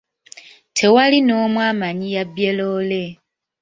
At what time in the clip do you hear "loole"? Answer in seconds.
2.57-3.03